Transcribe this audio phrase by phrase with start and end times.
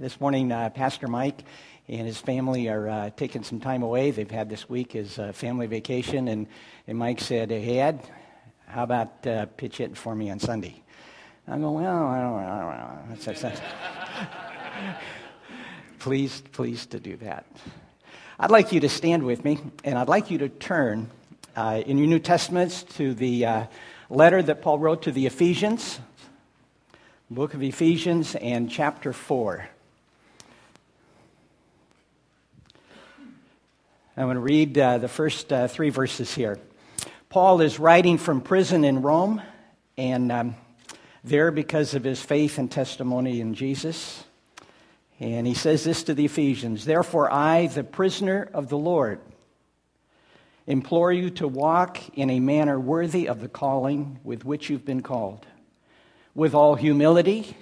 [0.00, 1.42] This morning, uh, Pastor Mike
[1.88, 4.12] and his family are uh, taking some time away.
[4.12, 6.46] They've had this week as a family vacation, and,
[6.86, 8.08] and Mike said, Hey, Ed,
[8.68, 10.84] how about uh, pitch it for me on Sunday?
[11.48, 13.16] I go, Well, I don't, I don't know.
[13.24, 13.60] That's,
[15.98, 17.44] pleased, pleased to do that.
[18.38, 21.10] I'd like you to stand with me, and I'd like you to turn
[21.56, 23.66] uh, in your New Testaments to the uh,
[24.10, 25.98] letter that Paul wrote to the Ephesians
[27.30, 29.68] book of Ephesians and chapter 4.
[34.18, 36.58] I'm going to read uh, the first uh, three verses here.
[37.28, 39.40] Paul is writing from prison in Rome,
[39.96, 40.56] and um,
[41.22, 44.24] there because of his faith and testimony in Jesus.
[45.20, 49.20] And he says this to the Ephesians Therefore, I, the prisoner of the Lord,
[50.66, 55.02] implore you to walk in a manner worthy of the calling with which you've been
[55.02, 55.46] called
[56.34, 57.56] with all humility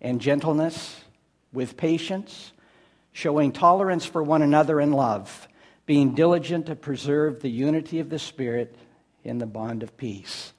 [0.00, 1.04] and gentleness,
[1.52, 2.52] with patience,
[3.12, 5.46] showing tolerance for one another in love,
[5.88, 8.76] being diligent to preserve the unity of the Spirit
[9.24, 10.52] in the bond of peace.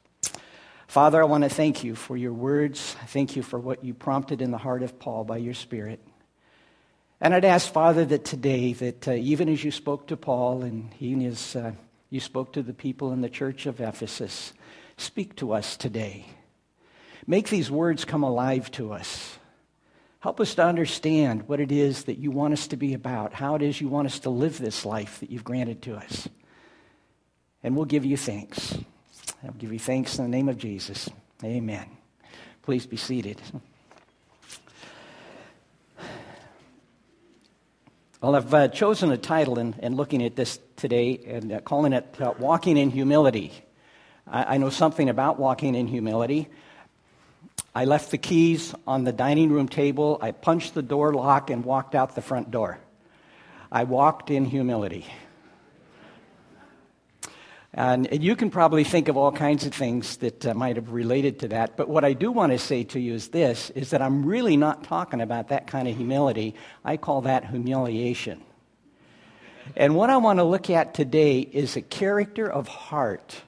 [0.88, 2.96] Father, I want to thank you for your words.
[3.10, 6.00] Thank you for what you prompted in the heart of Paul by your Spirit.
[7.22, 10.92] And I'd ask, Father, that today, that uh, even as you spoke to Paul and
[10.96, 11.74] he his, uh,
[12.10, 14.54] you spoke to the people in the church of Ephesus,
[14.98, 16.26] speak to us today.
[17.28, 19.38] Make these words come alive to us.
[20.20, 23.56] Help us to understand what it is that you want us to be about, how
[23.56, 26.28] it is you want us to live this life that you've granted to us.
[27.64, 28.78] And we'll give you thanks.
[29.44, 31.10] I'll give you thanks in the name of Jesus.
[31.44, 31.86] Amen.
[32.62, 33.42] Please be seated.
[38.22, 41.94] Well, I've uh, chosen a title and, and looking at this today and uh, calling
[41.94, 43.54] it uh, Walking in Humility.
[44.28, 46.50] I, I know something about walking in humility.
[47.74, 50.18] I left the keys on the dining room table.
[50.22, 52.80] I punched the door lock and walked out the front door.
[53.72, 55.06] I walked in humility.
[57.74, 61.40] And you can probably think of all kinds of things that uh, might have related
[61.40, 61.78] to that.
[61.78, 64.58] But what I do want to say to you is this is that I'm really
[64.58, 66.56] not talking about that kind of humility.
[66.84, 68.42] I call that humiliation.
[69.76, 73.40] And what I want to look at today is a character of heart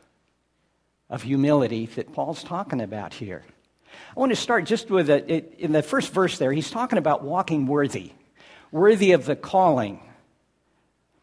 [1.10, 3.44] of humility that Paul's talking about here.
[4.16, 7.24] I want to start just with a, in the first verse there, he's talking about
[7.24, 8.12] walking worthy,
[8.72, 10.02] worthy of the calling.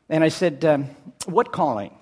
[0.09, 0.84] And I said, um,
[1.27, 1.94] What calling?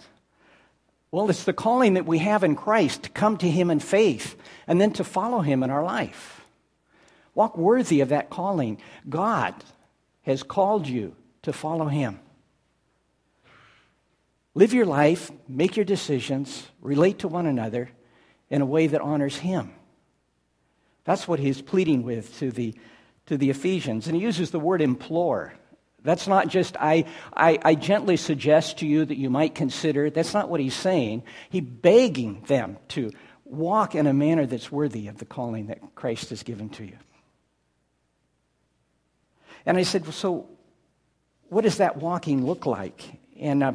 [1.11, 4.37] Well, it's the calling that we have in Christ to come to Him in faith
[4.67, 6.45] and then to follow Him in our life.
[7.35, 8.79] Walk worthy of that calling.
[9.09, 9.55] God
[10.23, 12.21] has called you to follow Him.
[14.55, 17.91] Live your life, make your decisions, relate to one another
[18.49, 19.76] in a way that honors Him.
[21.07, 22.75] That's what he's pleading with to the,
[23.27, 24.09] to the Ephesians.
[24.09, 25.55] And he uses the word implore.
[26.03, 30.11] That's not just, I, I, I gently suggest to you that you might consider.
[30.11, 31.23] That's not what he's saying.
[31.49, 33.13] He's begging them to
[33.45, 36.99] walk in a manner that's worthy of the calling that Christ has given to you.
[39.65, 40.49] And I said, well, so
[41.49, 43.03] what does that walking look like?
[43.39, 43.73] And uh,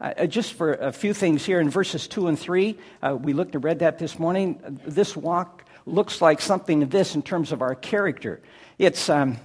[0.00, 3.54] uh, just for a few things here in verses 2 and 3, uh, we looked
[3.54, 4.80] and read that this morning.
[4.84, 8.40] This walk looks like something of this in terms of our character.
[8.78, 9.38] It's, um,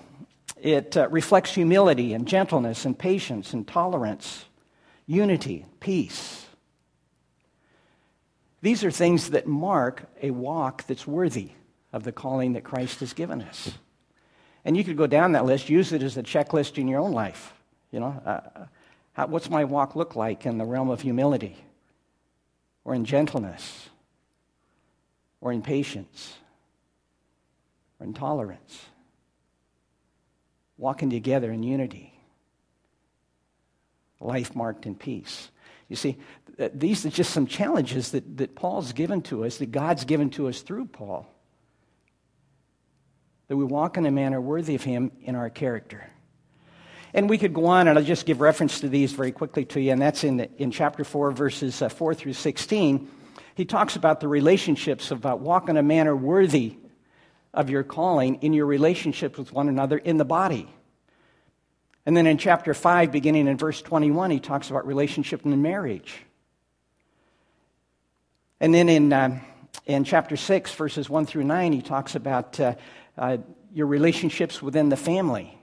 [0.61, 4.45] it uh, reflects humility and gentleness and patience and tolerance,
[5.05, 6.45] unity, peace.
[8.61, 11.51] These are things that mark a walk that's worthy
[11.93, 13.71] of the calling that Christ has given us.
[14.65, 17.11] And you could go down that list, use it as a checklist in your own
[17.11, 17.53] life.
[17.91, 18.65] You know, uh,
[19.13, 21.55] how, what's my walk look like in the realm of humility
[22.83, 23.89] or in gentleness
[25.41, 26.35] or in patience
[27.99, 28.85] or in tolerance,
[30.77, 32.13] walking together in unity,
[34.19, 35.49] life marked in peace.
[35.89, 36.17] You see,
[36.73, 40.47] these are just some challenges that, that Paul's given to us, that God's given to
[40.47, 41.27] us through Paul.
[43.47, 46.09] That we walk in a manner worthy of him in our character.
[47.13, 49.79] And we could go on, and I'll just give reference to these very quickly to
[49.79, 53.09] you, and that's in, in chapter 4, verses uh, 4 through 16
[53.57, 56.77] he talks about the relationships, about walking in a manner worthy
[57.55, 60.71] of your calling in your relationships with one another in the body.
[62.05, 66.19] And then in chapter 5, beginning in verse 21, he talks about relationship in marriage.
[68.59, 69.39] And then in, uh,
[69.87, 72.75] in chapter 6, verses 1 through 9, he talks about uh,
[73.17, 73.37] uh,
[73.73, 75.57] your relationships within the family.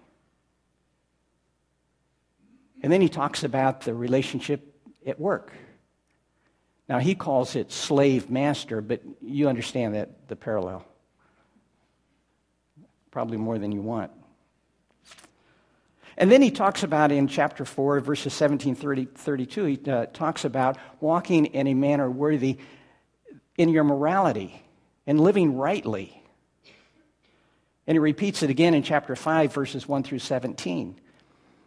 [2.82, 4.74] And then he talks about the relationship
[5.06, 5.52] at work.
[6.88, 10.84] Now, he calls it slave master, but you understand that the parallel.
[13.10, 14.10] Probably more than you want.
[16.16, 20.44] And then he talks about in chapter 4, verses 17 30, 32, he uh, talks
[20.44, 22.58] about walking in a manner worthy
[23.56, 24.62] in your morality
[25.06, 26.20] and living rightly.
[27.86, 30.98] And he repeats it again in chapter 5, verses 1 through 17.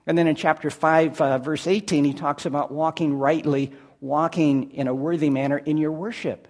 [0.08, 4.88] And then in chapter 5, uh, verse 18, he talks about walking rightly, walking in
[4.88, 6.48] a worthy manner in your worship.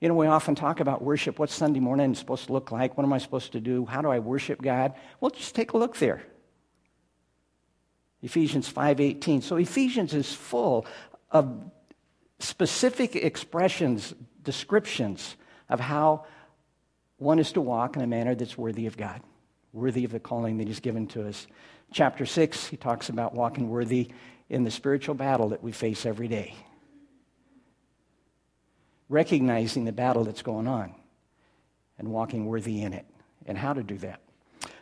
[0.00, 1.38] You know, we often talk about worship.
[1.38, 2.96] What's Sunday morning supposed to look like?
[2.96, 3.86] What am I supposed to do?
[3.86, 4.94] How do I worship God?
[5.20, 6.22] Well, just take a look there.
[8.20, 9.42] Ephesians 5:18.
[9.42, 10.86] So Ephesians is full
[11.30, 11.70] of
[12.38, 15.36] specific expressions, descriptions
[15.68, 16.24] of how
[17.18, 19.20] one is to walk in a manner that's worthy of God,
[19.72, 21.46] worthy of the calling that he's given to us.
[21.92, 24.10] Chapter 6, he talks about walking worthy
[24.52, 26.54] in the spiritual battle that we face every day
[29.12, 30.94] recognizing the battle that's going on
[31.98, 33.04] and walking worthy in it
[33.46, 34.20] and how to do that.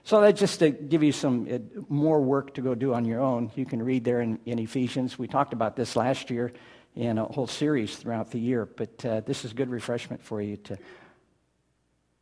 [0.04, 1.58] So that just to give you some uh,
[1.88, 3.50] more work to go do on your own.
[3.56, 5.18] You can read there in, in Ephesians.
[5.18, 6.52] We talked about this last year
[6.94, 10.56] in a whole series throughout the year, but uh, this is good refreshment for you
[10.58, 10.78] to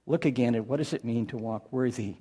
[0.07, 2.17] look again at what does it mean to walk worthy.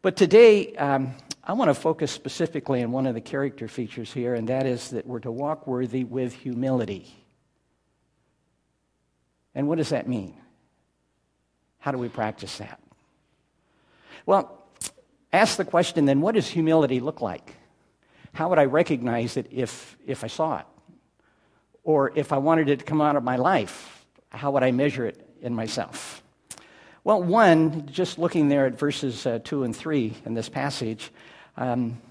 [0.00, 4.34] But today, um, I want to focus specifically on one of the character features here,
[4.34, 7.12] and that is that we're to walk worthy with humility.
[9.54, 10.34] And what does that mean?
[11.78, 12.80] How do we practice that?
[14.24, 14.62] Well,
[15.32, 17.56] ask the question then what does humility look like?
[18.34, 20.66] How would I recognize it if, if I saw it?
[21.82, 25.06] Or if I wanted it to come out of my life, how would I measure
[25.06, 26.22] it in myself?
[27.08, 31.10] Well, one, just looking there at verses uh, 2 and 3 in this passage,
[31.56, 32.02] um,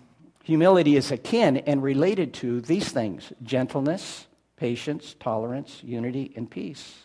[0.44, 6.95] humility is akin and related to these things gentleness, patience, tolerance, unity, and peace.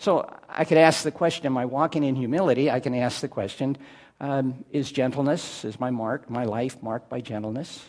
[0.00, 2.68] So I could ask the question Am I walking in humility?
[2.68, 3.76] I can ask the question
[4.18, 7.86] um, Is gentleness, is my mark, my life marked by gentleness?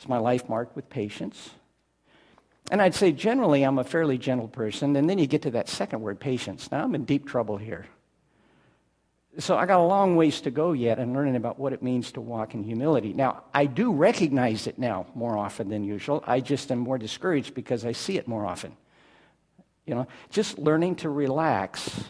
[0.00, 1.50] Is my life marked with patience?
[2.70, 4.96] And I'd say generally I'm a fairly gentle person.
[4.96, 6.70] And then you get to that second word, patience.
[6.70, 7.86] Now I'm in deep trouble here.
[9.38, 12.12] So I got a long ways to go yet in learning about what it means
[12.12, 13.12] to walk in humility.
[13.12, 16.22] Now, I do recognize it now more often than usual.
[16.24, 18.76] I just am more discouraged because I see it more often.
[19.86, 22.04] You know, just learning to relax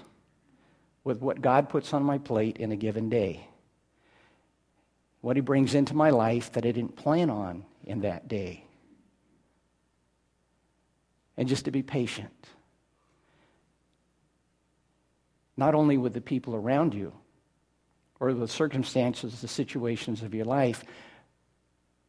[1.03, 3.49] with what God puts on my plate in a given day.
[5.23, 8.65] What He brings into my life that I didn't plan on in that day.
[11.37, 12.49] And just to be patient.
[15.57, 17.13] Not only with the people around you
[18.21, 20.85] or the circumstances, the situations of your life,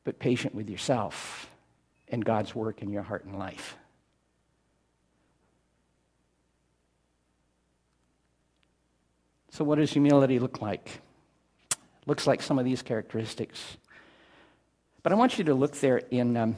[0.03, 1.49] but patient with yourself
[2.07, 3.77] and God's work in your heart and life.
[9.49, 10.99] So, what does humility look like?
[12.05, 13.77] Looks like some of these characteristics.
[15.01, 16.55] But I want you to look there in, um,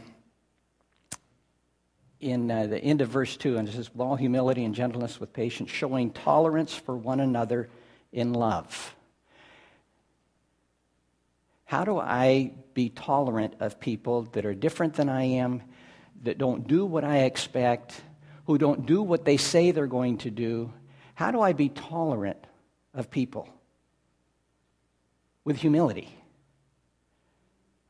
[2.20, 5.20] in uh, the end of verse 2, and it says, With all humility and gentleness
[5.20, 7.70] with patience, showing tolerance for one another
[8.12, 8.96] in love.
[11.66, 15.62] How do I be tolerant of people that are different than I am,
[16.24, 18.02] that don't do what I expect,
[18.46, 20.72] who don't do what they say they're going to do?
[21.14, 22.38] How do I be tolerant
[22.94, 23.48] of people
[25.48, 26.14] with humility.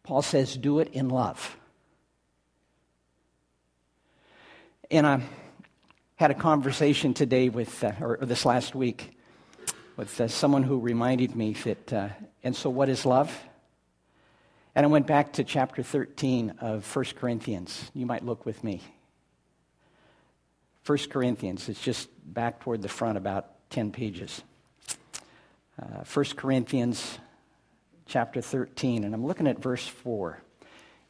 [0.03, 1.56] Paul says, do it in love.
[4.89, 5.21] And I
[6.15, 9.17] had a conversation today with, uh, or, this last week,
[9.95, 12.09] with uh, someone who reminded me that, uh,
[12.43, 13.37] and so what is love?
[14.75, 17.91] And I went back to chapter 13 of 1 Corinthians.
[17.93, 18.81] You might look with me.
[20.85, 24.41] 1 Corinthians, it's just back toward the front, about 10 pages
[25.81, 27.19] uh, 1 Corinthians
[28.05, 30.41] chapter 13, and I'm looking at verse 4.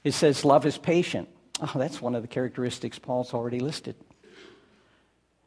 [0.03, 1.29] It says, Love is patient.
[1.61, 3.95] Oh, that's one of the characteristics Paul's already listed.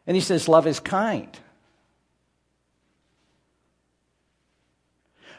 [0.07, 1.39] And he says, Love is kind.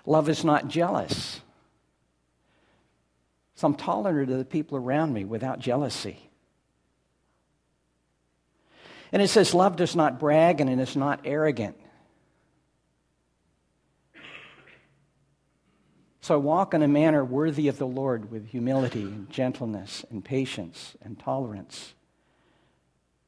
[0.06, 1.42] Love is not jealous.
[3.56, 6.18] So I'm tolerant of the people around me without jealousy.
[9.12, 11.76] And it says, Love does not brag and it is not arrogant.
[16.22, 20.24] So I walk in a manner worthy of the Lord with humility and gentleness and
[20.24, 21.94] patience and tolerance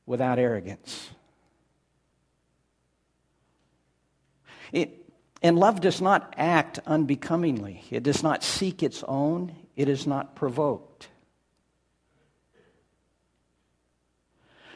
[0.06, 1.10] without arrogance.
[4.72, 10.06] It, and love does not act unbecomingly, it does not seek its own, it is
[10.06, 11.08] not provoked.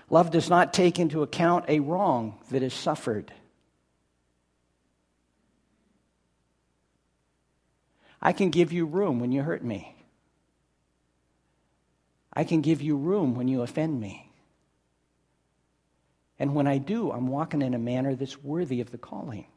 [0.09, 3.31] Love does not take into account a wrong that is suffered.
[8.21, 9.95] I can give you room when you hurt me.
[12.33, 14.31] I can give you room when you offend me.
[16.39, 19.47] And when I do, I'm walking in a manner that's worthy of the calling.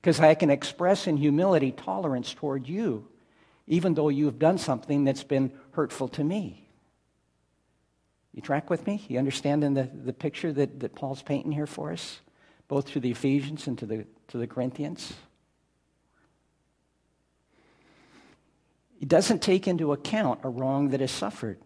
[0.00, 3.08] Because I can express in humility tolerance toward you,
[3.66, 6.68] even though you have done something that's been hurtful to me.
[8.32, 9.04] You track with me?
[9.08, 12.20] You understand in the, the picture that, that Paul's painting here for us,
[12.68, 15.14] both through the Ephesians and to the, to the Corinthians?
[19.00, 21.58] He doesn't take into account a wrong that is suffered.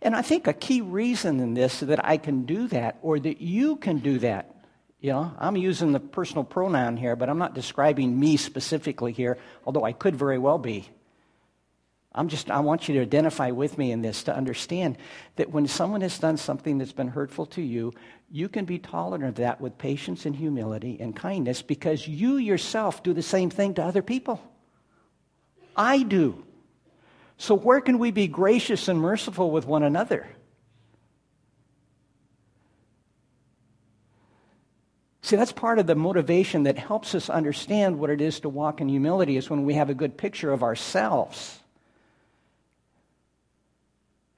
[0.00, 3.42] And I think a key reason in this that I can do that or that
[3.42, 4.64] you can do that,
[4.98, 9.36] you know, I'm using the personal pronoun here, but I'm not describing me specifically here,
[9.66, 10.88] although I could very well be.
[12.14, 14.96] I'm just, I want you to identify with me in this to understand
[15.36, 17.92] that when someone has done something that's been hurtful to you,
[18.30, 23.02] you can be tolerant of that with patience and humility and kindness because you yourself
[23.02, 24.40] do the same thing to other people.
[25.76, 26.42] I do.
[27.40, 30.28] So, where can we be gracious and merciful with one another?
[35.22, 38.82] See, that's part of the motivation that helps us understand what it is to walk
[38.82, 41.58] in humility, is when we have a good picture of ourselves.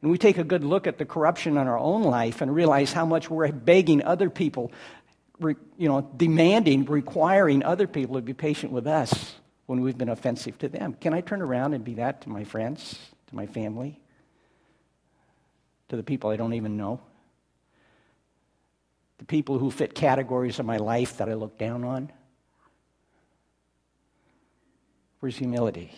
[0.00, 2.92] And we take a good look at the corruption in our own life and realize
[2.92, 4.70] how much we're begging other people,
[5.40, 9.34] you know, demanding, requiring other people to be patient with us
[9.66, 10.94] when we've been offensive to them.
[10.94, 14.00] Can I turn around and be that to my friends, to my family,
[15.88, 17.00] to the people I don't even know?
[19.18, 22.10] The people who fit categories of my life that I look down on?
[25.20, 25.92] Where's humility?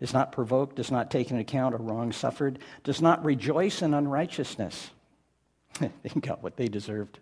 [0.00, 3.92] Is not provoked, does not take into account a wrong suffered, does not rejoice in
[3.92, 4.88] unrighteousness.
[5.78, 5.90] they
[6.20, 7.18] got what they deserved.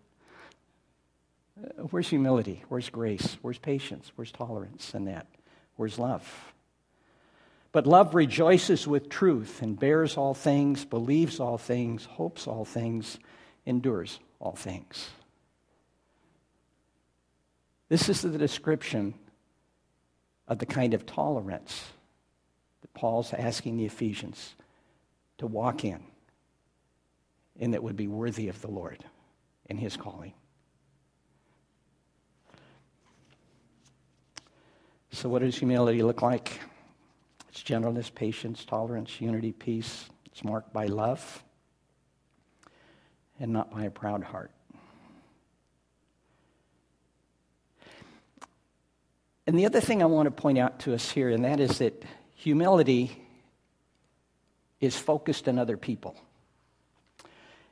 [1.63, 2.63] Uh, where's humility?
[2.69, 3.37] Where's grace?
[3.43, 4.13] Where's patience?
[4.15, 5.27] Where's tolerance and that?
[5.77, 6.53] Where's love?
[7.73, 13.19] But love rejoices with truth and bears all things, believes all things, hopes all things,
[13.67, 15.09] endures all things.
[17.89, 19.15] This is the description
[20.47, 21.85] of the kind of tolerance
[22.81, 24.55] that Paul's asking the Ephesians
[25.39, 26.03] to walk in
[27.59, 29.05] and that would be worthy of the Lord
[29.67, 30.33] in his calling.
[35.19, 36.61] So, what does humility look like?
[37.49, 40.09] It's gentleness, patience, tolerance, unity, peace.
[40.27, 41.43] It's marked by love
[43.41, 44.53] and not by a proud heart.
[49.49, 51.79] And the other thing I want to point out to us here, and that is
[51.79, 52.05] that
[52.37, 53.11] humility
[54.81, 56.15] is focused on other people.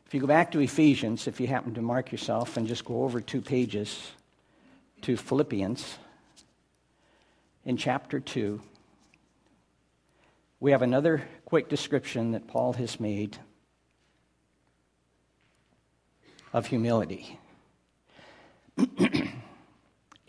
[0.05, 3.05] If you go back to Ephesians, if you happen to mark yourself and just go
[3.05, 4.11] over two pages
[5.03, 5.99] to Philippians,
[7.67, 8.61] in chapter 2,
[10.61, 13.37] we have another quick description that Paul has made
[16.53, 17.41] of humility.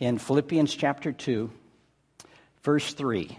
[0.00, 1.48] in Philippians chapter 2,
[2.64, 3.38] verse 3,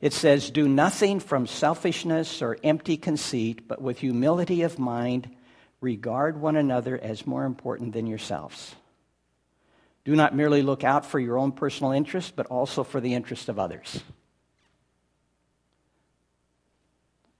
[0.00, 5.28] it says, Do nothing from selfishness or empty conceit, but with humility of mind,
[5.82, 8.74] regard one another as more important than yourselves.
[10.08, 13.50] Do not merely look out for your own personal interest, but also for the interest
[13.50, 13.92] of others.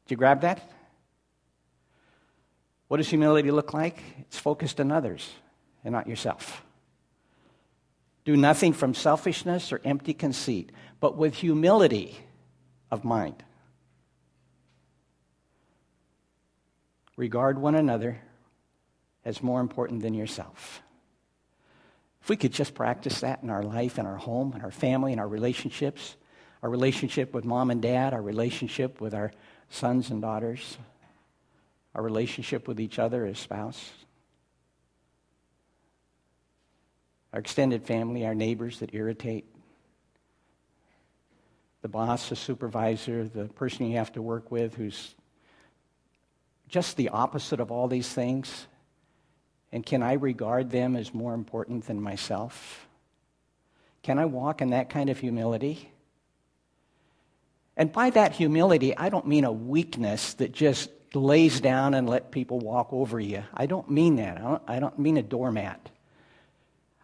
[0.04, 0.70] Did you grab that?
[2.88, 4.02] What does humility look like?
[4.18, 5.30] It's focused on others
[5.82, 6.62] and not yourself.
[8.26, 10.70] Do nothing from selfishness or empty conceit,
[11.00, 12.18] but with humility
[12.90, 13.42] of mind.
[17.16, 18.20] Regard one another
[19.24, 20.82] as more important than yourself.
[22.22, 25.12] If we could just practice that in our life, in our home, in our family,
[25.12, 26.16] in our relationships,
[26.62, 29.32] our relationship with mom and dad, our relationship with our
[29.70, 30.76] sons and daughters,
[31.94, 33.90] our relationship with each other as spouse,
[37.32, 39.44] our extended family, our neighbors that irritate,
[41.82, 45.14] the boss, the supervisor, the person you have to work with who's
[46.68, 48.66] just the opposite of all these things
[49.72, 52.86] and can I regard them as more important than myself?
[54.02, 55.90] Can I walk in that kind of humility?
[57.76, 62.30] And by that humility, I don't mean a weakness that just lays down and let
[62.30, 63.44] people walk over you.
[63.54, 64.38] I don't mean that.
[64.38, 65.90] I don't, I don't mean a doormat.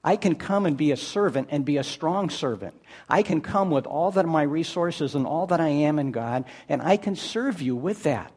[0.03, 2.75] I can come and be a servant and be a strong servant.
[3.09, 6.45] I can come with all that my resources and all that I am in God,
[6.69, 8.31] and I can serve you with that.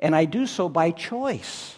[0.00, 1.76] And I do so by choice.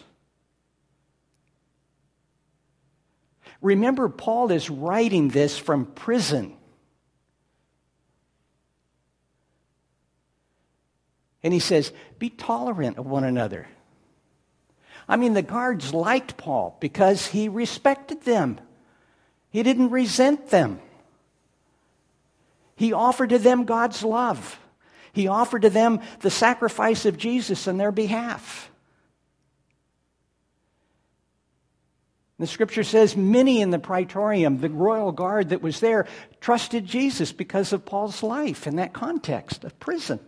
[3.61, 6.53] Remember, Paul is writing this from prison.
[11.43, 13.67] And he says, Be tolerant of one another.
[15.07, 18.59] I mean, the guards liked Paul because he respected them,
[19.49, 20.81] he didn't resent them.
[22.75, 24.59] He offered to them God's love,
[25.13, 28.69] he offered to them the sacrifice of Jesus on their behalf.
[32.39, 36.05] The scripture says many in the praetorium, the royal guard that was there,
[36.39, 40.19] trusted Jesus because of Paul's life in that context of prison.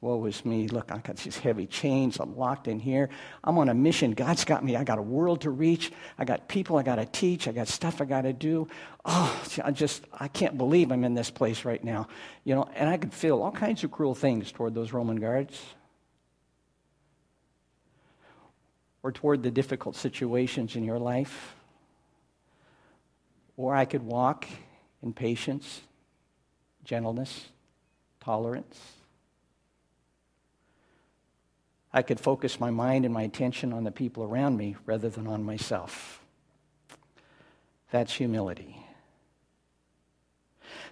[0.00, 0.68] woe is me.
[0.68, 2.18] Look, I got these heavy chains.
[2.20, 3.08] I'm locked in here.
[3.42, 4.12] I'm on a mission.
[4.12, 4.76] God's got me.
[4.76, 5.92] I got a world to reach.
[6.18, 7.48] I got people I got to teach.
[7.48, 8.68] I got stuff I got to do.
[9.04, 12.08] Oh, I just, I can't believe I'm in this place right now.
[12.44, 15.60] You know, and I could feel all kinds of cruel things toward those Roman guards
[19.02, 21.54] or toward the difficult situations in your life.
[23.56, 24.46] Or I could walk
[25.02, 25.80] in patience,
[26.84, 27.48] gentleness,
[28.20, 28.78] tolerance
[31.92, 35.26] I could focus my mind and my attention on the people around me rather than
[35.26, 36.22] on myself.
[37.90, 38.76] That's humility.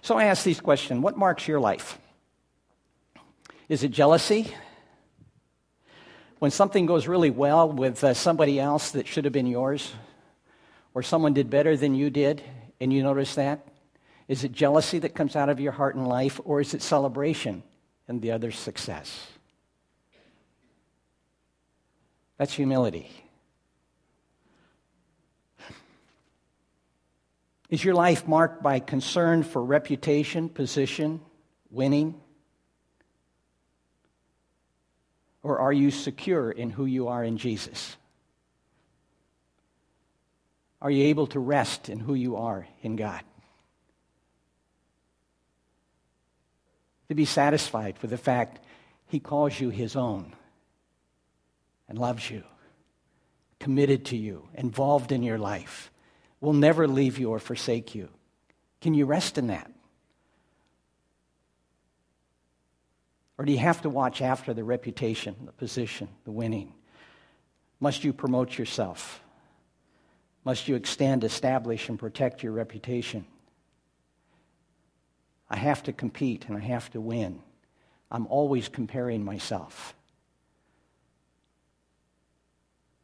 [0.01, 1.99] So I ask these questions What marks your life?
[3.69, 4.53] Is it jealousy?
[6.39, 9.93] When something goes really well with uh, somebody else that should have been yours,
[10.93, 12.43] or someone did better than you did,
[12.79, 13.67] and you notice that?
[14.27, 17.63] Is it jealousy that comes out of your heart and life, or is it celebration
[18.07, 19.27] and the other's success?
[22.37, 23.09] That's humility.
[27.69, 31.19] Is your life marked by concern for reputation, position,
[31.71, 32.21] winning?
[35.47, 37.95] Or are you secure in who you are in Jesus?
[40.81, 43.21] Are you able to rest in who you are in God?
[47.07, 48.59] To be satisfied with the fact
[49.05, 50.35] He calls you His own
[51.87, 52.43] and loves you,
[53.57, 55.91] committed to you, involved in your life,
[56.41, 58.09] will never leave you or forsake you.
[58.81, 59.71] Can you rest in that?
[63.37, 66.73] Or do you have to watch after the reputation, the position, the winning?
[67.79, 69.21] Must you promote yourself?
[70.43, 73.25] Must you extend, establish, and protect your reputation?
[75.49, 77.41] I have to compete and I have to win.
[78.09, 79.93] I'm always comparing myself.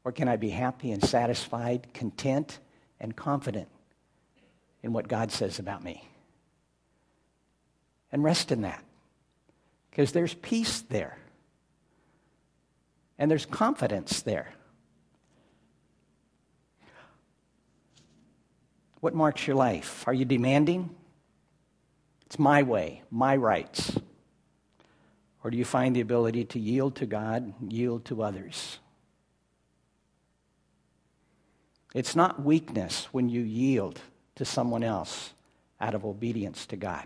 [0.03, 2.59] Or can I be happy and satisfied, content
[2.99, 3.69] and confident
[4.81, 6.07] in what God says about me?
[8.11, 8.83] And rest in that.
[9.93, 11.19] Because there's peace there.
[13.19, 14.51] And there's confidence there.
[19.01, 20.03] What marks your life?
[20.07, 20.89] Are you demanding?
[22.25, 23.95] It's my way, my rights.
[25.43, 28.79] Or do you find the ability to yield to God, yield to others?
[31.93, 34.01] It's not weakness when you yield
[34.37, 35.33] to someone else
[35.79, 37.05] out of obedience to God.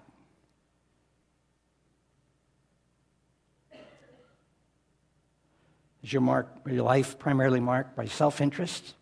[6.07, 8.95] Is your, mark, your life primarily marked by self interest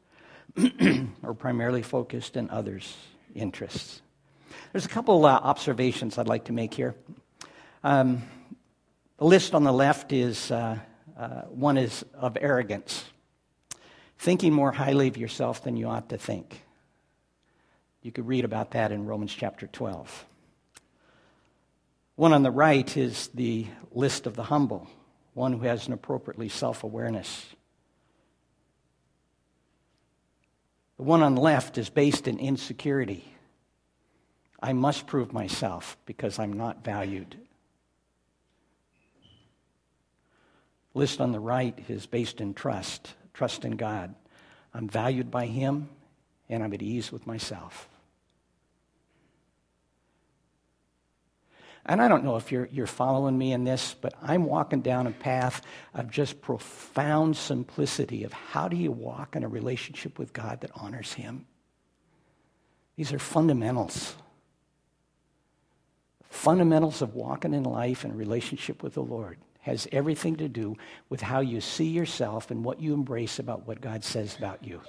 [1.22, 2.98] or primarily focused in others'
[3.36, 4.02] interests?
[4.72, 6.96] There's a couple uh, observations I'd like to make here.
[7.84, 8.24] Um,
[9.18, 10.80] the list on the left is uh,
[11.16, 13.04] uh, one is of arrogance
[14.18, 16.60] thinking more highly of yourself than you ought to think.
[18.02, 20.26] You could read about that in Romans chapter 12.
[22.16, 24.90] One on the right is the list of the humble,
[25.36, 27.46] one who has an appropriately self awareness.
[30.98, 33.26] The one on the left is based in insecurity.
[34.64, 37.38] I must prove myself because I'm not valued.
[40.94, 44.16] List on the right is based in trust trust in God.
[44.74, 45.90] I'm valued by Him,
[46.50, 47.90] and I'm at ease with myself.
[51.86, 55.06] And I don't know if you're, you're following me in this, but I'm walking down
[55.06, 55.62] a path
[55.94, 60.72] of just profound simplicity of how do you walk in a relationship with God that
[60.74, 61.46] honors Him.
[62.96, 64.16] These are fundamentals.
[66.30, 70.76] Fundamentals of walking in life and relationship with the Lord has everything to do
[71.10, 74.82] with how you see yourself and what you embrace about what God says about you.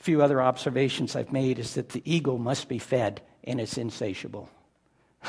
[0.00, 4.48] Few other observations I've made is that the ego must be fed and it's insatiable.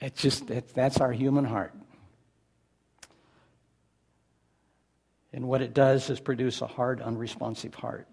[0.00, 1.72] It's just, it, that's our human heart.
[5.32, 8.08] And what it does is produce a hard, unresponsive heart.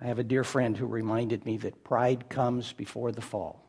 [0.00, 3.68] I have a dear friend who reminded me that pride comes before the fall.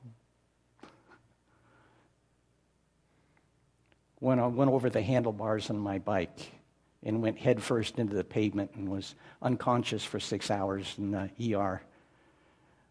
[4.19, 6.51] When I went over the handlebars on my bike
[7.04, 11.82] and went headfirst into the pavement and was unconscious for six hours in the ER.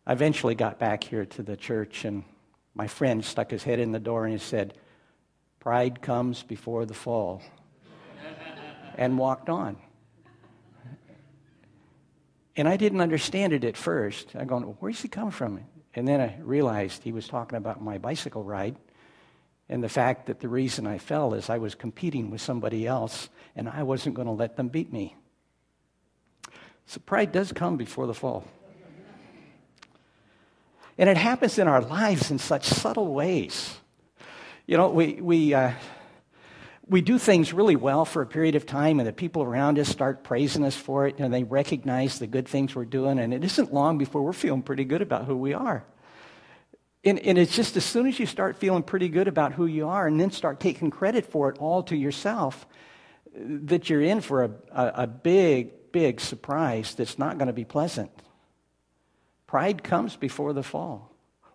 [0.06, 2.24] I eventually got back here to the church, and
[2.74, 4.74] my friend stuck his head in the door and he said,
[5.60, 7.42] Pride comes before the fall,
[8.96, 9.76] and walked on.
[12.56, 14.34] And I didn't understand it at first.
[14.34, 15.60] I'm going, where's he come from?
[15.94, 18.76] And then I realized he was talking about my bicycle ride
[19.70, 23.28] and the fact that the reason I fell is I was competing with somebody else
[23.54, 25.14] and I wasn't going to let them beat me.
[26.86, 28.44] So pride does come before the fall.
[30.98, 33.78] And it happens in our lives in such subtle ways.
[34.66, 35.72] You know, we, we, uh,
[36.88, 39.88] we do things really well for a period of time, and the people around us
[39.88, 43.44] start praising us for it, and they recognize the good things we're doing, and it
[43.44, 45.84] isn't long before we're feeling pretty good about who we are.
[47.04, 49.88] And, and it's just as soon as you start feeling pretty good about who you
[49.88, 52.66] are and then start taking credit for it all to yourself,
[53.34, 57.64] that you're in for a, a, a big, big surprise that's not going to be
[57.64, 58.10] pleasant.
[59.46, 61.10] Pride comes before the fall.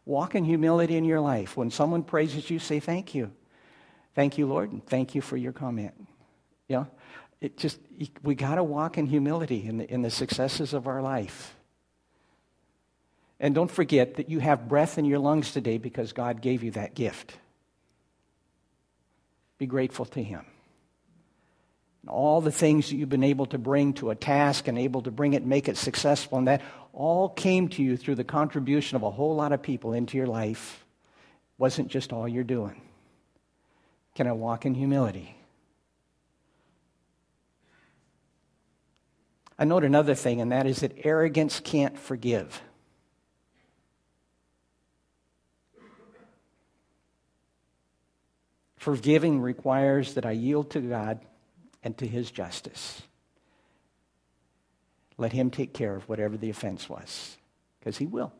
[0.05, 1.55] Walk in humility in your life.
[1.55, 3.31] When someone praises you, say thank you.
[4.15, 5.93] Thank you, Lord, and thank you for your comment.
[6.67, 6.87] You know,
[7.41, 7.79] it just,
[8.23, 11.54] we got to walk in humility in the, in the successes of our life.
[13.39, 16.71] And don't forget that you have breath in your lungs today because God gave you
[16.71, 17.37] that gift.
[19.57, 20.45] Be grateful to Him.
[22.01, 25.01] And all the things that you've been able to bring to a task and able
[25.01, 26.61] to bring it, make it successful, and that
[26.93, 30.27] all came to you through the contribution of a whole lot of people into your
[30.27, 30.85] life.
[31.57, 32.81] It wasn't just all you're doing.
[34.13, 35.35] Can I walk in humility?
[39.57, 42.61] I note another thing, and that is that arrogance can't forgive.
[48.85, 51.19] Forgiving requires that I yield to God
[51.81, 53.01] and to His justice.
[55.17, 57.35] Let Him take care of whatever the offense was,
[57.79, 58.31] because He will.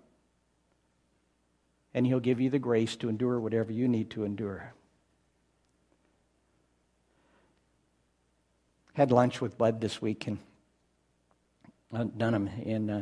[1.95, 4.71] And He'll give you the grace to endure whatever you need to endure.
[8.93, 10.37] had lunch with Bud this week in
[11.91, 13.01] uh, Dunham, and uh,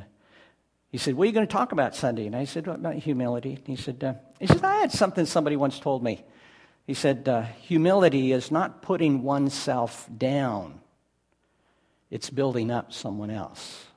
[0.90, 3.56] he said, "What are you going to talk about Sunday?" And I said, "About humility."
[3.56, 6.24] And he said, uh, "He said I had something somebody once told me."
[6.86, 10.82] He said, uh, "Humility is not putting oneself down;
[12.10, 13.88] it's building up someone else.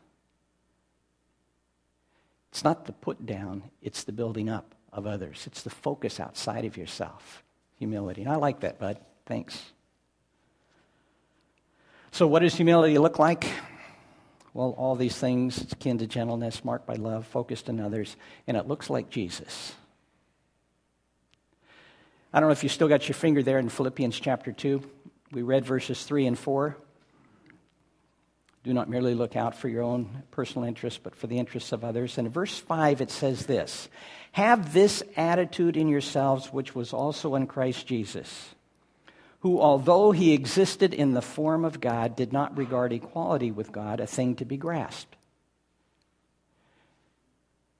[2.50, 5.46] It's not the put down; it's the building up of others.
[5.46, 7.42] It's the focus outside of yourself.
[7.78, 8.98] Humility." And I like that, Bud.
[9.26, 9.72] Thanks.
[12.12, 13.46] So, what does humility look like?
[14.54, 18.56] Well, all these things, it's akin to gentleness, marked by love, focused on others, and
[18.56, 19.74] it looks like Jesus.
[22.36, 24.82] I don't know if you still got your finger there in Philippians chapter 2.
[25.32, 26.76] We read verses 3 and 4.
[28.62, 31.82] Do not merely look out for your own personal interests, but for the interests of
[31.82, 32.18] others.
[32.18, 33.88] And in verse 5, it says this
[34.32, 38.54] Have this attitude in yourselves, which was also in Christ Jesus
[39.40, 43.98] who, although he existed in the form of God, did not regard equality with God
[43.98, 45.16] a thing to be grasped.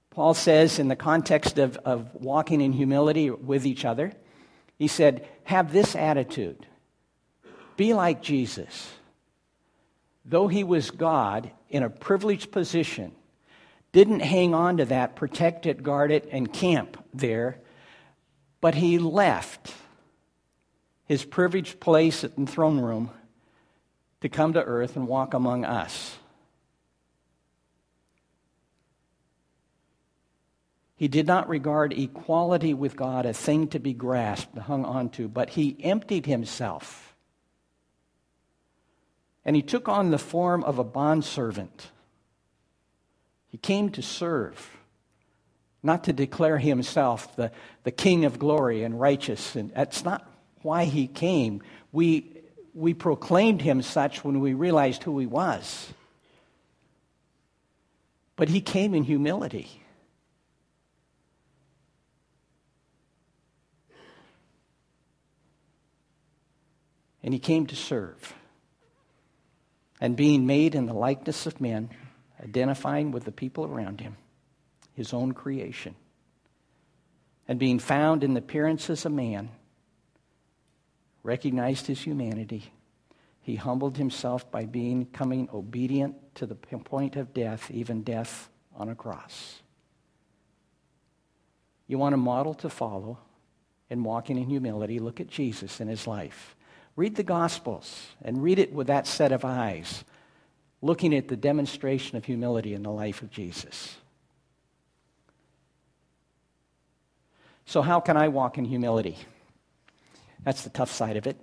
[0.09, 4.13] Paul says, in the context of, of walking in humility with each other,
[4.79, 6.67] he said, Have this attitude.
[7.77, 8.93] Be like Jesus.
[10.25, 13.13] Though he was God in a privileged position,
[13.93, 17.59] didn't hang on to that, protect it, guard it, and camp there,
[18.61, 19.73] but he left
[21.07, 23.11] his privileged place in the throne room
[24.21, 26.17] to come to earth and walk among us.
[30.97, 35.51] He did not regard equality with God a thing to be grasped, hung onto, but
[35.51, 37.15] he emptied himself.
[39.45, 41.91] And he took on the form of a bondservant.
[43.49, 44.71] He came to serve,
[45.83, 47.53] not to declare himself the,
[47.85, 49.55] the king of glory and righteous.
[49.55, 50.29] And that's not
[50.63, 51.63] why he came.
[51.93, 55.93] We, we proclaimed him such when we realized who he was.
[58.35, 59.83] But he came in humility.
[67.27, 68.35] And he came to serve.
[70.01, 71.91] And being made in the likeness of men,
[72.41, 74.17] identifying with the people around him,
[74.95, 75.97] his own creation,
[77.49, 79.51] And being found in the appearance as a man,
[81.23, 82.73] recognized his humanity.
[83.41, 88.95] He humbled himself by becoming obedient to the point of death, even death on a
[88.95, 89.63] cross.
[91.87, 93.19] You want a model to follow
[93.89, 94.99] in walking in humility?
[94.99, 96.56] Look at Jesus in his life.
[96.97, 100.03] Read the Gospels and read it with that set of eyes,
[100.81, 103.97] looking at the demonstration of humility in the life of Jesus.
[107.67, 109.19] So, how can I walk in humility?
[110.45, 111.37] That's the tough side of it.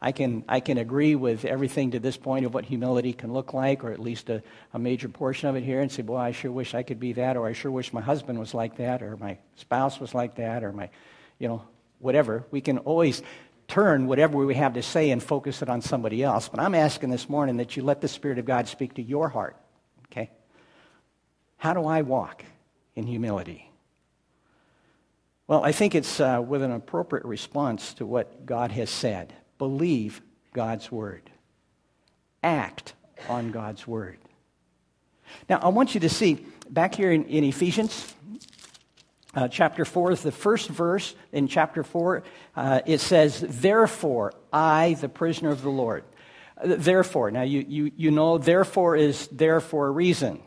[0.00, 3.52] I can, I can agree with everything to this point of what humility can look
[3.52, 4.42] like, or at least a,
[4.72, 7.12] a major portion of it here, and say, Boy, I sure wish I could be
[7.14, 10.36] that, or I sure wish my husband was like that, or my spouse was like
[10.36, 10.88] that, or my,
[11.38, 11.62] you know,
[11.98, 12.44] whatever.
[12.50, 13.22] We can always
[13.68, 16.48] turn whatever we have to say and focus it on somebody else.
[16.48, 19.28] But I'm asking this morning that you let the Spirit of God speak to your
[19.28, 19.56] heart,
[20.06, 20.30] okay?
[21.58, 22.44] How do I walk
[22.96, 23.70] in humility?
[25.46, 29.34] Well, I think it's uh, with an appropriate response to what God has said.
[29.58, 30.20] Believe
[30.52, 31.30] God's word,
[32.42, 32.94] act
[33.28, 34.18] on God's word.
[35.48, 38.14] Now, I want you to see back here in, in Ephesians
[39.38, 42.24] uh, chapter 4 is the first verse in chapter 4.
[42.56, 46.02] Uh, it says, Therefore, I, the prisoner of the Lord.
[46.56, 50.42] Uh, therefore, now you, you, you know, therefore is there for a reason.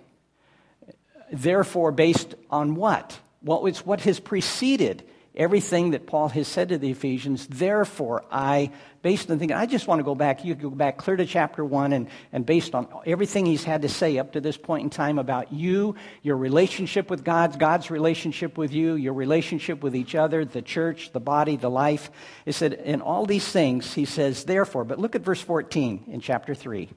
[1.32, 3.18] Therefore, based on what?
[3.42, 7.48] Well, it's what has preceded everything that Paul has said to the Ephesians.
[7.48, 10.44] Therefore, I, based on thinking, I just want to go back.
[10.44, 13.90] You go back clear to chapter 1, and, and based on everything he's had to
[13.90, 18.58] say up to this point in time about you, your relationship with God, God's relationship
[18.58, 22.12] with you, your relationship with each other, the church, the body, the life.
[22.44, 26.20] He said, in all these things, he says, therefore, but look at verse 14 in
[26.20, 26.90] chapter 3.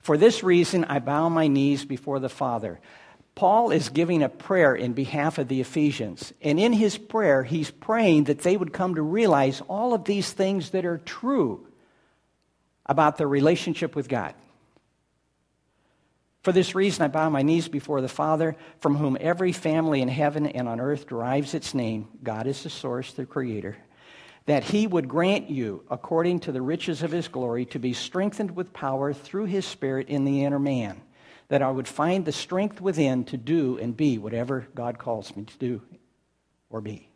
[0.00, 2.80] For this reason, I bow my knees before the Father
[3.36, 6.32] Paul is giving a prayer in behalf of the Ephesians.
[6.40, 10.32] And in his prayer, he's praying that they would come to realize all of these
[10.32, 11.68] things that are true
[12.86, 14.34] about their relationship with God.
[16.44, 20.08] For this reason, I bow my knees before the Father, from whom every family in
[20.08, 22.08] heaven and on earth derives its name.
[22.22, 23.76] God is the source, the creator.
[24.46, 28.56] That he would grant you, according to the riches of his glory, to be strengthened
[28.56, 31.02] with power through his Spirit in the inner man
[31.48, 35.44] that I would find the strength within to do and be whatever God calls me
[35.44, 35.82] to do
[36.70, 37.08] or be.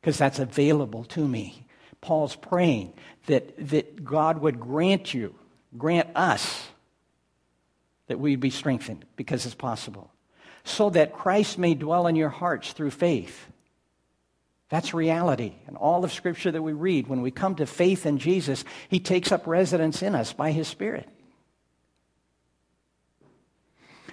[0.00, 1.66] Because that's available to me.
[2.00, 2.92] Paul's praying
[3.26, 5.34] that, that God would grant you,
[5.76, 6.68] grant us,
[8.08, 10.12] that we'd be strengthened because it's possible.
[10.64, 13.46] So that Christ may dwell in your hearts through faith.
[14.68, 15.54] That's reality.
[15.68, 18.98] And all of Scripture that we read, when we come to faith in Jesus, He
[18.98, 21.08] takes up residence in us by His Spirit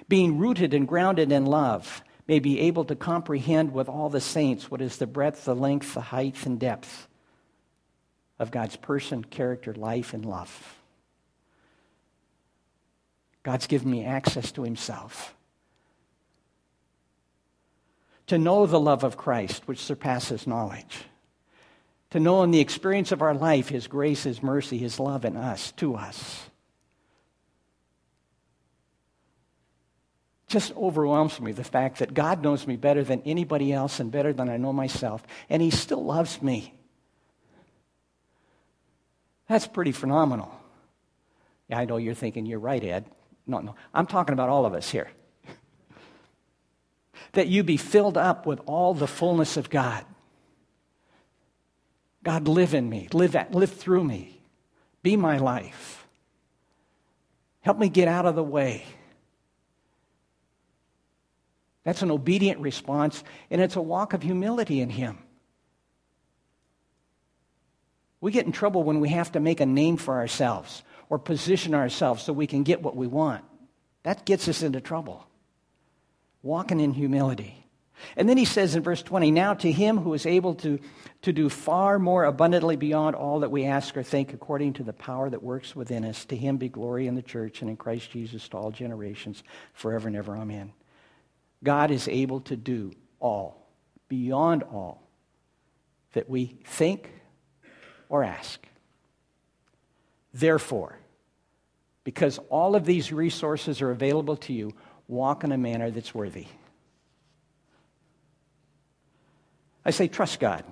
[0.08, 4.70] being rooted and grounded in love, may be able to comprehend with all the saints
[4.70, 7.08] what is the breadth, the length, the height, and depth
[8.38, 10.78] of God's person, character, life, and love.
[13.42, 15.34] God's given me access to Himself.
[18.28, 21.04] To know the love of Christ, which surpasses knowledge.
[22.10, 25.36] To know in the experience of our life His grace, His mercy, His love in
[25.36, 26.48] us, to us.
[30.54, 34.32] Just overwhelms me the fact that God knows me better than anybody else and better
[34.32, 36.72] than I know myself, and He still loves me.
[39.48, 40.50] That's pretty phenomenal.
[41.68, 43.04] Yeah, I know you're thinking, you're right, Ed.
[43.48, 43.74] No, no.
[43.92, 45.10] I'm talking about all of us here.
[47.32, 50.04] that you be filled up with all the fullness of God.
[52.22, 54.40] God, live in me, live, at, live through me,
[55.02, 56.06] be my life.
[57.60, 58.84] Help me get out of the way.
[61.84, 65.18] That's an obedient response, and it's a walk of humility in Him.
[68.20, 71.74] We get in trouble when we have to make a name for ourselves or position
[71.74, 73.44] ourselves so we can get what we want.
[74.02, 75.26] That gets us into trouble.
[76.42, 77.66] Walking in humility.
[78.16, 80.78] And then he says in verse 20, Now to him who is able to,
[81.22, 84.92] to do far more abundantly beyond all that we ask or think, according to the
[84.92, 88.10] power that works within us, to him be glory in the church and in Christ
[88.10, 89.42] Jesus to all generations,
[89.74, 90.36] forever and ever.
[90.36, 90.72] Amen.
[91.64, 93.66] God is able to do all,
[94.08, 95.02] beyond all,
[96.12, 97.10] that we think
[98.08, 98.64] or ask.
[100.32, 100.98] Therefore,
[102.04, 104.72] because all of these resources are available to you,
[105.08, 106.46] walk in a manner that's worthy.
[109.84, 110.64] I say, trust God.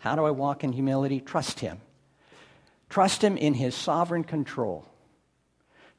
[0.00, 1.20] How do I walk in humility?
[1.20, 1.80] Trust Him.
[2.88, 4.86] Trust Him in His sovereign control.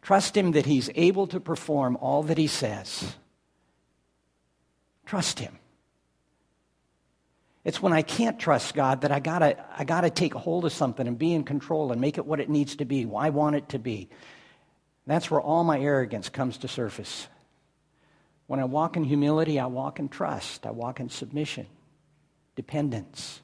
[0.04, 3.16] Trust Him that He's able to perform all that He says.
[5.06, 5.58] Trust Him.
[7.64, 11.08] It's when I can't trust God that I gotta, I gotta take hold of something
[11.08, 13.56] and be in control and make it what it needs to be, what I want
[13.56, 14.10] it to be.
[15.08, 17.28] That's where all my arrogance comes to surface.
[18.48, 21.68] When I walk in humility, I walk in trust, I walk in submission,
[22.58, 23.42] dependence.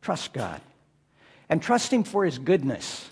[0.00, 0.62] Trust God.
[1.50, 3.10] And trust Him for His goodness.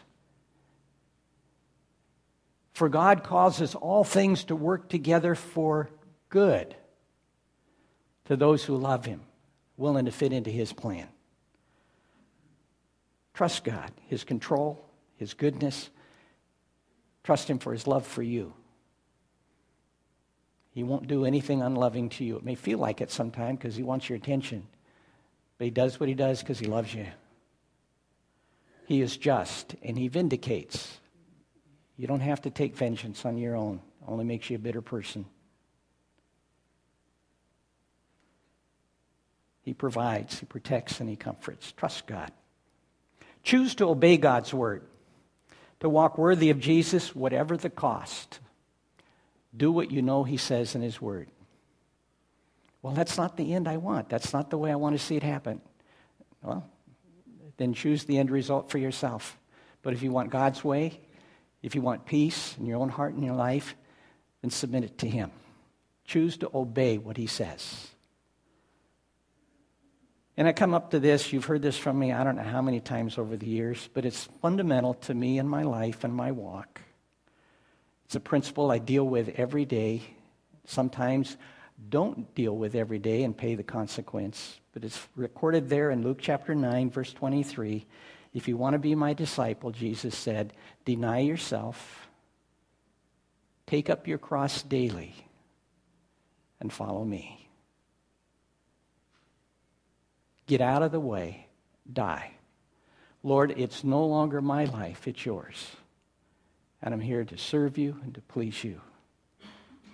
[2.81, 5.91] For God causes all things to work together for
[6.31, 6.75] good
[8.25, 9.21] to those who love Him,
[9.77, 11.07] willing to fit into His plan.
[13.35, 14.83] Trust God, His control,
[15.19, 15.91] His goodness.
[17.23, 18.55] Trust Him for His love for you.
[20.73, 22.39] He won't do anything unloving to you.
[22.39, 24.67] It may feel like it sometimes because He wants your attention,
[25.59, 27.09] but He does what He does because He loves you.
[28.87, 31.00] He is just and He vindicates.
[32.01, 34.81] You don't have to take vengeance on your own, it only makes you a bitter
[34.81, 35.27] person.
[39.61, 41.73] He provides, He protects, and He comforts.
[41.73, 42.33] Trust God.
[43.43, 44.83] Choose to obey God's word,
[45.81, 48.41] to walk worthy of Jesus, whatever the cost.
[49.55, 51.29] Do what you know He says in His word.
[52.81, 54.09] Well, that's not the end I want.
[54.09, 55.61] That's not the way I want to see it happen.
[56.43, 56.67] Well,
[57.59, 59.39] then choose the end result for yourself.
[59.83, 61.03] But if you want God's way,
[61.63, 63.77] if you want peace in your own heart and your life,
[64.43, 65.31] then submit it to Him.
[66.05, 67.89] Choose to obey what He says.
[70.37, 72.63] And I come up to this, you've heard this from me, I don't know how
[72.63, 76.33] many times over the years, but it's fundamental to me in my life and my
[76.33, 76.81] walk.
[78.07, 80.03] It's a principle I deal with every day.
[80.65, 81.37] Sometimes
[81.89, 84.61] don't deal with every day and pay the consequence.
[84.73, 87.87] But it's recorded there in Luke chapter 9, verse 23.
[88.33, 90.53] If you want to be my disciple, Jesus said,
[90.85, 92.09] deny yourself,
[93.67, 95.15] take up your cross daily,
[96.61, 97.49] and follow me.
[100.47, 101.47] Get out of the way.
[101.93, 102.33] Die.
[103.23, 105.77] Lord, it's no longer my life, it's yours.
[106.83, 108.81] And I'm here to serve you and to please you.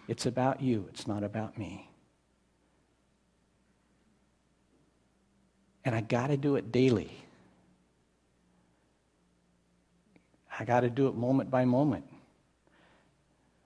[0.08, 1.90] It's about you, it's not about me.
[5.84, 7.10] And I got to do it daily.
[10.58, 12.04] I got to do it moment by moment.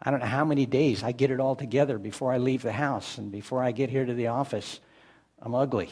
[0.03, 2.73] I don't know how many days I get it all together before I leave the
[2.73, 4.81] house and before I get here to the office.
[5.41, 5.91] I'm ugly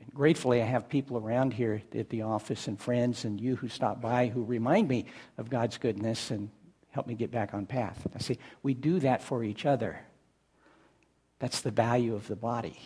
[0.00, 3.68] And gratefully, I have people around here at the office and friends and you who
[3.68, 5.06] stop by who remind me
[5.38, 6.50] of God's goodness and
[6.90, 8.06] help me get back on path.
[8.14, 10.00] I see, we do that for each other.
[11.40, 12.78] That's the value of the body.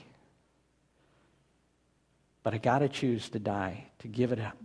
[2.43, 4.57] But I got to choose to die, to give it up.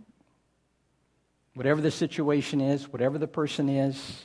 [1.54, 4.24] Whatever the situation is, whatever the person is,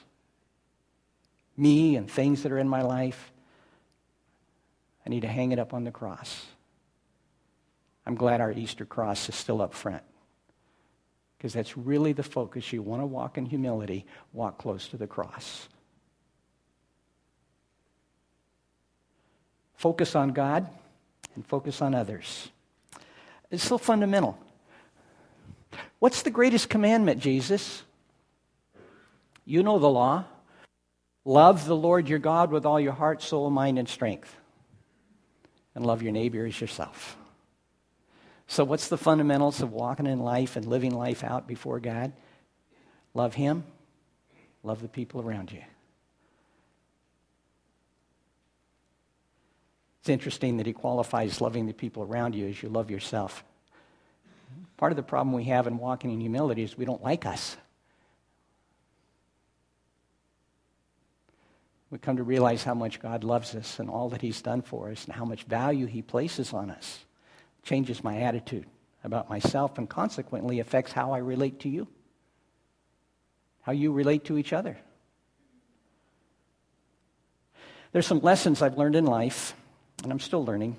[1.56, 3.32] me and things that are in my life,
[5.06, 6.46] I need to hang it up on the cross.
[8.06, 10.04] I'm glad our Easter cross is still up front
[11.38, 12.74] because that's really the focus.
[12.74, 15.70] You want to walk in humility, walk close to the cross.
[19.76, 20.68] Focus on God
[21.36, 22.50] and focus on others.
[23.52, 24.38] It's so fundamental.
[26.00, 27.84] What's the greatest commandment, Jesus?
[29.46, 30.26] You know the law.
[31.26, 34.36] Love the Lord your God with all your heart, soul, mind, and strength.
[35.76, 37.18] And love your neighbor as yourself.
[38.48, 42.14] So, what's the fundamentals of walking in life and living life out before God?
[43.14, 43.64] Love Him,
[44.64, 45.62] love the people around you.
[50.00, 53.44] It's interesting that He qualifies loving the people around you as you love yourself.
[54.78, 57.58] Part of the problem we have in walking in humility is we don't like us.
[61.92, 64.92] We come to realize how much God loves us and all that He's done for
[64.92, 67.00] us and how much value He places on us
[67.64, 68.66] changes my attitude
[69.04, 71.88] about myself and consequently affects how I relate to you,
[73.62, 74.78] how you relate to each other.
[77.92, 79.56] There's some lessons I've learned in life,
[80.04, 80.76] and I'm still learning.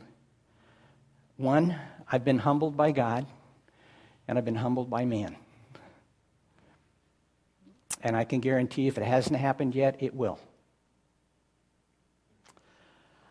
[1.36, 1.74] One,
[2.10, 3.26] I've been humbled by God,
[4.30, 5.34] and I've been humbled by man.
[8.00, 10.38] And I can guarantee if it hasn't happened yet, it will.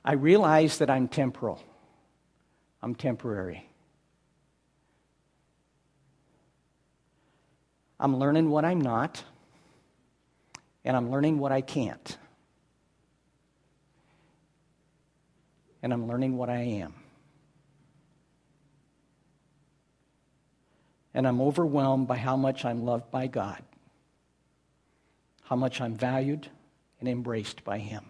[0.03, 1.63] I realize that I'm temporal.
[2.81, 3.65] I'm temporary.
[7.97, 9.23] I'm learning what I'm not,
[10.83, 12.17] and I'm learning what I can't.
[15.81, 16.93] And I'm learning what I am.
[21.19, 23.61] and I'm overwhelmed by how much I'm loved by God,
[25.43, 26.47] how much I'm valued
[27.01, 28.05] and embraced by Him.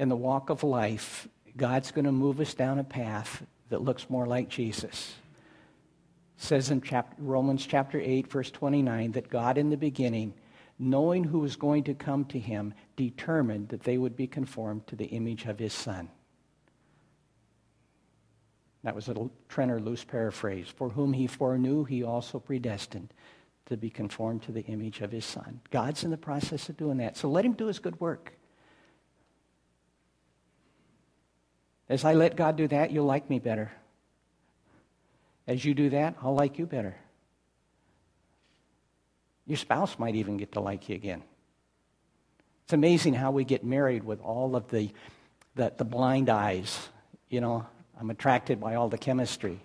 [0.00, 4.10] In the walk of life, God's going to move us down a path that looks
[4.10, 5.14] more like Jesus.
[6.38, 10.34] It says in chapter, Romans chapter 8, verse 29, that God in the beginning,
[10.76, 14.96] knowing who was going to come to him, determined that they would be conformed to
[14.96, 16.08] the image of his Son.
[18.84, 19.14] That was a
[19.48, 20.68] Trenner loose paraphrase.
[20.68, 23.12] For whom he foreknew, he also predestined
[23.66, 25.60] to be conformed to the image of his Son.
[25.70, 27.16] God's in the process of doing that.
[27.16, 28.32] So let him do his good work.
[31.88, 33.70] As I let God do that, you'll like me better.
[35.46, 36.96] As you do that, I'll like you better.
[39.46, 41.22] Your spouse might even get to like you again.
[42.64, 44.90] It's amazing how we get married with all of the,
[45.56, 46.88] the, the blind eyes.
[47.28, 47.66] You know,
[48.02, 49.60] I'm attracted by all the chemistry.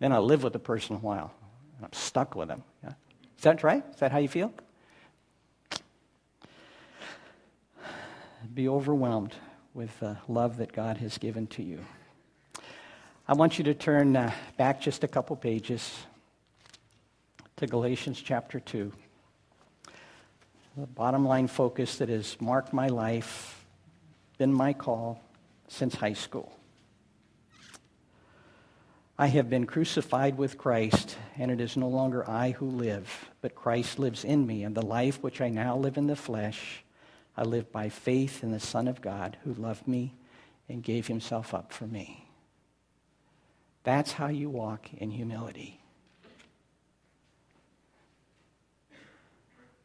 [0.00, 1.32] Then I live with the person a while,
[1.78, 2.62] and I'm stuck with them.
[2.84, 2.92] Yeah?
[3.38, 3.82] Is that right?
[3.94, 4.52] Is that how you feel?
[8.52, 9.34] Be overwhelmed
[9.72, 11.80] with the love that God has given to you.
[13.26, 16.00] I want you to turn uh, back just a couple pages
[17.56, 18.92] to Galatians chapter 2.
[20.76, 23.64] The bottom line focus that has marked my life,
[24.36, 25.24] been my call
[25.68, 26.59] since high school.
[29.20, 33.54] I have been crucified with Christ, and it is no longer I who live, but
[33.54, 36.82] Christ lives in me, and the life which I now live in the flesh,
[37.36, 40.14] I live by faith in the Son of God who loved me
[40.70, 42.30] and gave himself up for me.
[43.82, 45.82] That's how you walk in humility.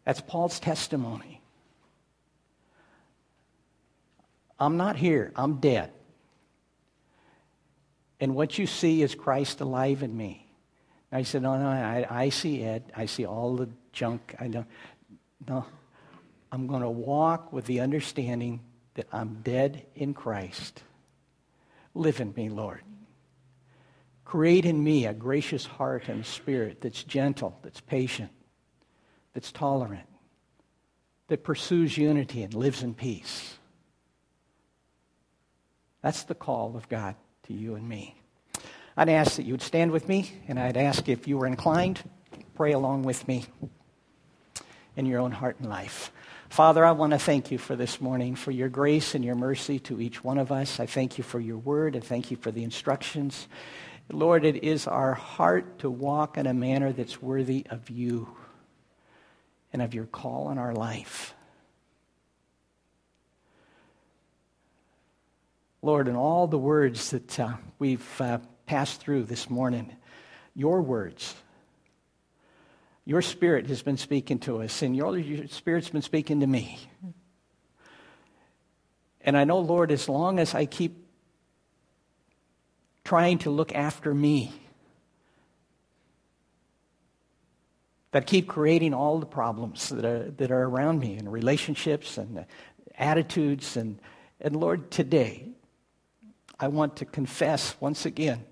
[0.05, 1.41] That's Paul's testimony.
[4.57, 5.91] I'm not here, I'm dead.
[8.19, 10.47] And what you see is Christ alive in me.
[11.11, 12.83] I said, No, no, I, I see it.
[12.95, 14.35] I see all the junk.
[14.39, 14.67] I don't.
[15.47, 15.65] No.
[16.51, 18.61] I'm going to walk with the understanding
[18.93, 20.83] that I'm dead in Christ.
[21.93, 22.81] Live in me, Lord.
[24.23, 28.31] Create in me a gracious heart and spirit that's gentle, that's patient,
[29.33, 30.07] that's tolerant,
[31.27, 33.57] that pursues unity and lives in peace.
[36.01, 37.15] That's the call of God
[37.45, 38.15] to you and me.
[38.97, 42.01] I'd ask that you would stand with me, and I'd ask if you were inclined,
[42.55, 43.45] pray along with me
[44.95, 46.11] in your own heart and life.
[46.49, 49.79] Father, I want to thank you for this morning, for your grace and your mercy
[49.79, 50.79] to each one of us.
[50.79, 51.97] I thank you for your word.
[51.97, 53.47] I thank you for the instructions.
[54.11, 58.29] Lord, it is our heart to walk in a manner that's worthy of you
[59.73, 61.33] and of your call in our life.
[65.85, 69.95] Lord, in all the words that uh, we've uh, passed through this morning,
[70.55, 71.35] your words,
[73.05, 76.79] your spirit has been speaking to us, and your, your spirit's been speaking to me.
[79.21, 81.05] And I know, Lord, as long as I keep
[83.03, 84.51] trying to look after me,
[88.09, 92.47] that keep creating all the problems that are, that are around me in relationships and
[92.97, 93.77] attitudes.
[93.77, 93.99] And,
[94.41, 95.51] and Lord, today,
[96.59, 98.43] I want to confess once again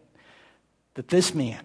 [0.95, 1.63] that this man,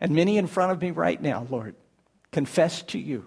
[0.00, 1.74] and many in front of me right now, Lord,
[2.30, 3.26] confess to you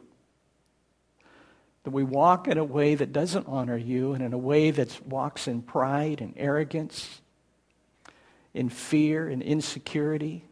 [1.84, 5.06] that we walk in a way that doesn't honor you and in a way that
[5.06, 7.22] walks in pride and arrogance,
[8.54, 10.46] in fear and insecurity.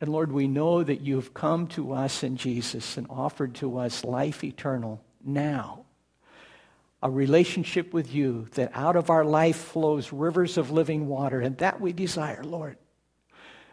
[0.00, 4.04] And Lord, we know that you've come to us in Jesus and offered to us
[4.04, 5.84] life eternal now.
[7.02, 11.56] A relationship with you that out of our life flows rivers of living water, and
[11.58, 12.76] that we desire, Lord.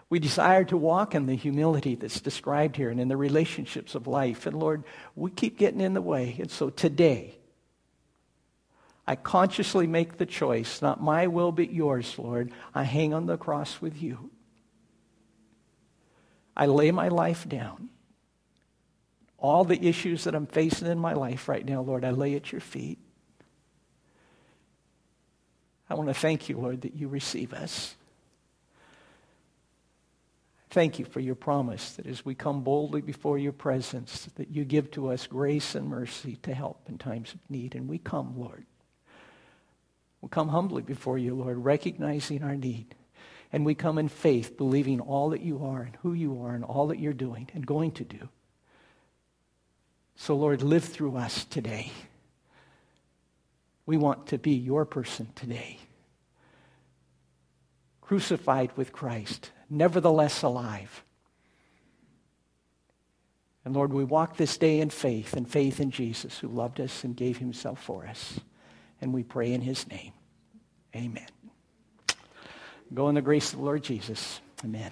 [0.10, 4.06] We desire to walk in the humility that's described here and in the relationships of
[4.06, 4.46] life.
[4.46, 4.84] And Lord,
[5.16, 6.36] we keep getting in the way.
[6.40, 7.40] And so today,
[9.08, 12.52] I consciously make the choice, not my will, but yours, Lord.
[12.74, 14.30] I hang on the cross with you.
[16.56, 17.90] I lay my life down
[19.38, 22.52] all the issues that I'm facing in my life right now, Lord, I lay at
[22.52, 23.00] your feet.
[25.90, 27.96] I want to thank you, Lord, that you receive us.
[30.72, 34.66] Thank you for your promise that as we come boldly before your presence, that you
[34.66, 37.76] give to us grace and mercy to help in times of need.
[37.76, 38.66] And we come, Lord.
[40.22, 42.96] We come humbly before you, Lord, recognizing our need.
[43.54, 46.64] And we come in faith, believing all that you are and who you are and
[46.64, 48.28] all that you're doing and going to do.
[50.16, 51.92] So, Lord, live through us today.
[53.86, 55.78] We want to be your person today.
[58.02, 61.04] Crucified with Christ, nevertheless alive.
[63.66, 67.04] And Lord, we walk this day in faith and faith in Jesus who loved us
[67.04, 68.40] and gave himself for us.
[69.02, 70.14] And we pray in his name.
[70.96, 71.28] Amen.
[72.94, 74.40] Go in the grace of the Lord Jesus.
[74.64, 74.92] Amen.